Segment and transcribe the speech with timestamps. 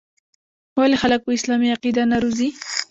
[0.77, 2.49] ولـې خـلـک پـه اسـلامـي عـقـيده نـه روزي.